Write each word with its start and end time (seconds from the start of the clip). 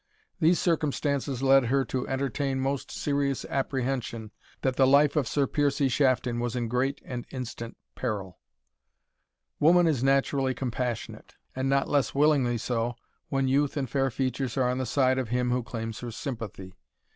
These 0.39 0.57
circumstances 0.57 1.43
led 1.43 1.65
her 1.65 1.85
to 1.85 2.07
entertain 2.07 2.59
most 2.59 2.89
serious 2.89 3.45
apprehension 3.45 4.31
that 4.63 4.75
the 4.75 4.87
life 4.87 5.15
of 5.15 5.27
Sir 5.27 5.45
Piercie 5.45 5.89
Shafton 5.91 6.39
was 6.39 6.55
in 6.55 6.67
great 6.67 6.99
and 7.05 7.27
instant 7.29 7.77
peril. 7.93 8.39
Woman 9.59 9.85
is 9.85 10.03
naturally 10.03 10.55
compassionate, 10.55 11.35
and 11.55 11.69
not 11.69 11.87
less 11.87 12.15
willingly 12.15 12.57
so 12.57 12.95
when 13.29 13.47
youth 13.47 13.77
and 13.77 13.87
fair 13.87 14.09
features 14.09 14.57
are 14.57 14.71
on 14.71 14.79
the 14.79 14.87
side 14.87 15.19
of 15.19 15.29
him 15.29 15.51
who 15.51 15.61
claims 15.61 15.99
her 15.99 16.09
sympathy. 16.09 16.73